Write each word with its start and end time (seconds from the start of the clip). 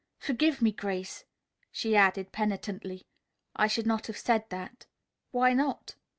"Forgive 0.17 0.63
me, 0.63 0.71
Grace," 0.71 1.25
she 1.71 1.95
added 1.95 2.31
penitently. 2.31 3.05
"I 3.55 3.67
should 3.67 3.85
not 3.85 4.07
have 4.07 4.17
said 4.17 4.45
that." 4.49 4.87
"Why 5.29 5.53
not?" 5.53 5.93